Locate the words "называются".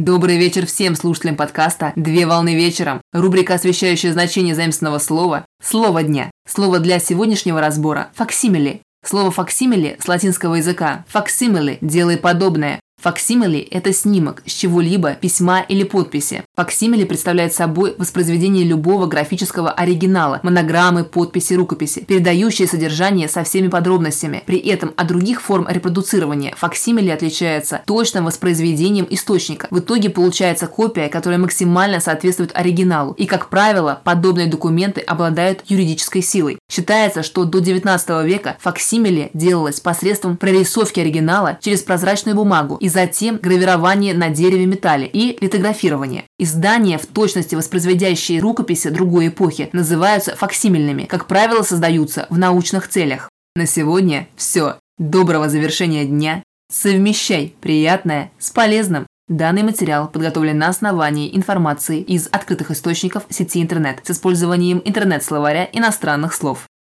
49.72-50.34